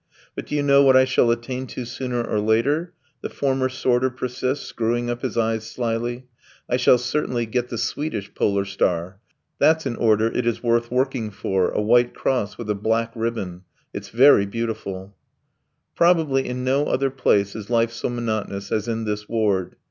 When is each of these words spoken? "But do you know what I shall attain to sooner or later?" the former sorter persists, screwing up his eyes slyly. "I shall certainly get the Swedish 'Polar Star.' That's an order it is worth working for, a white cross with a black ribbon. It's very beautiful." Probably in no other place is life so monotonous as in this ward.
"But 0.35 0.47
do 0.47 0.55
you 0.55 0.63
know 0.63 0.81
what 0.81 0.97
I 0.97 1.05
shall 1.05 1.29
attain 1.29 1.67
to 1.67 1.85
sooner 1.85 2.23
or 2.23 2.39
later?" 2.39 2.91
the 3.21 3.29
former 3.29 3.69
sorter 3.69 4.09
persists, 4.09 4.65
screwing 4.65 5.11
up 5.11 5.21
his 5.21 5.37
eyes 5.37 5.63
slyly. 5.69 6.25
"I 6.67 6.77
shall 6.77 6.97
certainly 6.97 7.45
get 7.45 7.69
the 7.69 7.77
Swedish 7.77 8.33
'Polar 8.33 8.65
Star.' 8.65 9.19
That's 9.59 9.85
an 9.85 9.97
order 9.97 10.25
it 10.25 10.47
is 10.47 10.63
worth 10.63 10.89
working 10.89 11.29
for, 11.29 11.69
a 11.69 11.81
white 11.83 12.15
cross 12.15 12.57
with 12.57 12.71
a 12.71 12.73
black 12.73 13.11
ribbon. 13.13 13.61
It's 13.93 14.09
very 14.09 14.47
beautiful." 14.47 15.15
Probably 15.95 16.47
in 16.47 16.63
no 16.63 16.85
other 16.87 17.11
place 17.11 17.55
is 17.55 17.69
life 17.69 17.91
so 17.91 18.09
monotonous 18.09 18.71
as 18.71 18.87
in 18.87 19.05
this 19.05 19.29
ward. 19.29 19.75